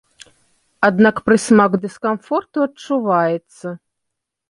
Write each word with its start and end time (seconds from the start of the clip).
Аднак 0.87 1.21
прысмак 1.27 1.71
дыскамфорту 1.85 2.67
адчуваецца. 2.67 3.67